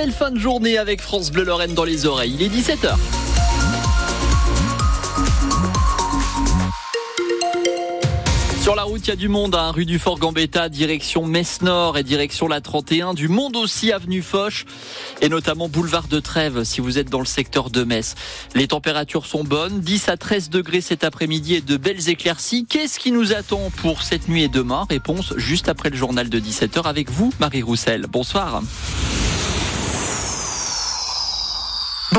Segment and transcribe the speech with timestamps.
[0.00, 2.34] belle fin de journée avec France Bleu Lorraine dans les oreilles.
[2.34, 2.96] Il est 17h.
[8.62, 9.72] Sur la route, il y a du monde, à hein.
[9.72, 13.12] rue du Fort Gambetta, direction Metz Nord et direction la 31.
[13.12, 14.64] Du monde aussi, avenue Foch
[15.20, 18.14] et notamment boulevard de Trèves si vous êtes dans le secteur de Metz.
[18.54, 22.64] Les températures sont bonnes, 10 à 13 degrés cet après-midi et de belles éclaircies.
[22.64, 24.86] Qu'est-ce qui nous attend pour cette nuit et demain?
[24.88, 28.06] Réponse juste après le journal de 17h avec vous, Marie Roussel.
[28.10, 28.62] Bonsoir.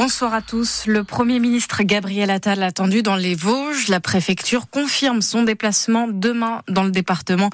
[0.04, 0.88] Bonsoir à tous.
[0.88, 3.88] Le Premier ministre Gabriel Attal attendu dans les Vosges.
[3.88, 7.52] La préfecture confirme son déplacement demain dans le département.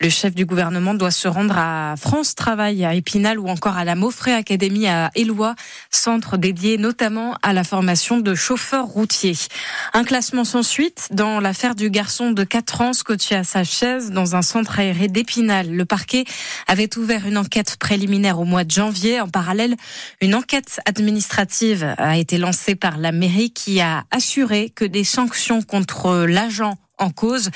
[0.00, 3.84] Le chef du gouvernement doit se rendre à France Travail à Épinal ou encore à
[3.84, 5.54] la Maufray Academy à Éloi,
[5.88, 9.38] centre dédié notamment à la formation de chauffeurs routiers.
[9.92, 14.10] Un classement sans suite dans l'affaire du garçon de 4 ans scotché à sa chaise
[14.10, 15.70] dans un centre aéré d'Épinal.
[15.70, 16.24] Le parquet
[16.66, 19.20] avait ouvert une enquête préliminaire au mois de janvier.
[19.20, 19.76] En parallèle,
[20.20, 25.62] une enquête administrative a été lancée par la mairie qui a assuré que des sanctions
[25.62, 27.50] contre l'agent en cause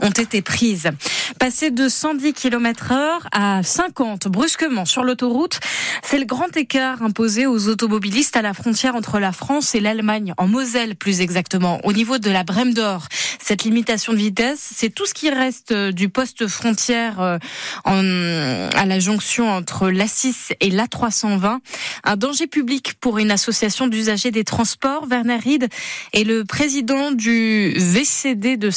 [0.00, 0.90] ont été prises.
[1.38, 5.60] Passer de 110 km heure à 50 brusquement sur l'autoroute,
[6.02, 10.34] c'est le grand écart imposé aux automobilistes à la frontière entre la France et l'Allemagne,
[10.36, 13.06] en Moselle plus exactement, au niveau de la Brème d'Or.
[13.52, 17.38] Cette limitation de vitesse, c'est tout ce qui reste du poste frontière euh,
[17.84, 21.58] à la jonction entre l'A6 et l'A320.
[22.04, 25.06] Un danger public pour une association d'usagers des transports.
[25.06, 25.68] Werner Ried
[26.14, 28.70] est le président du VCD de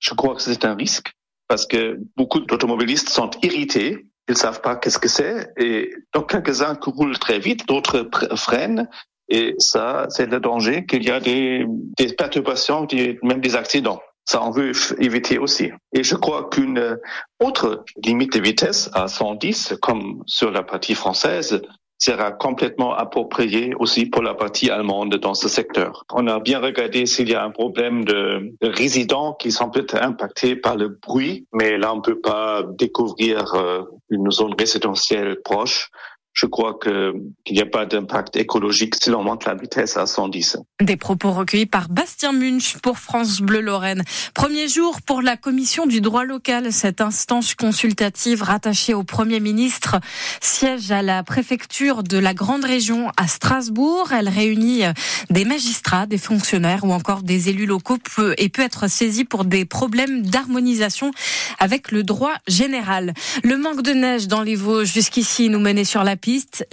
[0.00, 1.14] je crois que c'est un risque
[1.48, 4.04] parce que beaucoup d'automobilistes sont irrités.
[4.28, 8.86] Ils savent pas qu'est-ce que c'est et donc quelques-uns roulent très vite, d'autres freinent
[9.28, 11.64] et ça, c'est le danger qu'il y a des,
[11.98, 12.86] des perturbations,
[13.22, 14.00] même des accidents.
[14.26, 15.70] Ça, on veut éviter aussi.
[15.92, 16.98] Et je crois qu'une
[17.40, 21.60] autre limite de vitesse à 110, comme sur la partie française,
[21.98, 26.04] sera complètement approprié aussi pour la partie allemande dans ce secteur.
[26.12, 29.96] On a bien regardé s'il y a un problème de, de résidents qui sont peut-être
[30.02, 35.36] impactés par le bruit, mais là on ne peut pas découvrir euh, une zone résidentielle
[35.44, 35.88] proche
[36.34, 37.14] je crois qu'il
[37.52, 40.58] n'y a pas d'impact écologique si l'on monte la vitesse à 110.
[40.82, 44.02] Des propos recueillis par Bastien Munch pour France Bleu Lorraine.
[44.34, 50.00] Premier jour pour la commission du droit local, cette instance consultative rattachée au Premier ministre
[50.40, 54.12] siège à la préfecture de la grande région à Strasbourg.
[54.12, 54.82] Elle réunit
[55.30, 57.98] des magistrats, des fonctionnaires ou encore des élus locaux
[58.38, 61.12] et peut être saisie pour des problèmes d'harmonisation
[61.60, 63.14] avec le droit général.
[63.44, 66.16] Le manque de neige dans les Vosges jusqu'ici nous menait sur la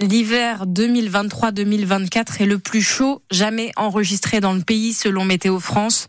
[0.00, 6.06] L'hiver 2023-2024 est le plus chaud jamais enregistré dans le pays selon Météo France.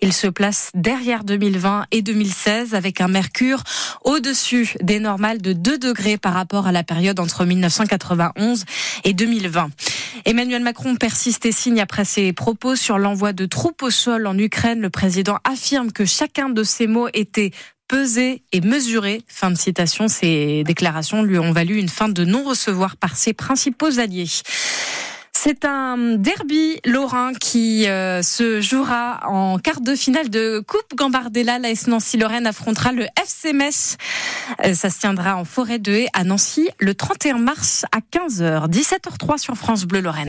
[0.00, 3.62] Il se place derrière 2020 et 2016 avec un mercure
[4.04, 8.64] au-dessus des normales de 2 degrés par rapport à la période entre 1991
[9.04, 9.70] et 2020.
[10.24, 14.36] Emmanuel Macron persiste et signe après ses propos sur l'envoi de troupes au sol en
[14.36, 14.80] Ukraine.
[14.80, 17.52] Le président affirme que chacun de ses mots était
[17.90, 19.22] peser et mesurer.
[19.26, 20.06] Fin de citation.
[20.06, 24.28] Ces déclarations lui ont valu une fin de non-recevoir par ses principaux alliés.
[25.32, 31.58] C'est un derby lorrain qui euh, se jouera en quart de finale de Coupe Gambardella.
[31.58, 33.96] La Nancy-Lorraine affrontera le FC Metz.
[34.64, 38.68] Euh, ça se tiendra en forêt de Haie à Nancy le 31 mars à 15h.
[38.68, 40.18] 17h03 sur France Bleu Lorraine.